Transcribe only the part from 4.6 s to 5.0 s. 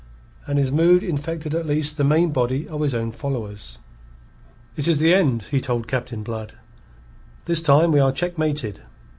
"It is